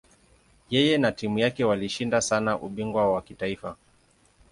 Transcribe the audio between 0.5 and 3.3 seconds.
Yeye na timu yake walishinda sana ubingwa wa